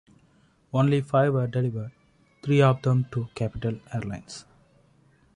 [0.73, 1.91] Only five were delivered,
[2.41, 4.45] three of them to Capital Airlines.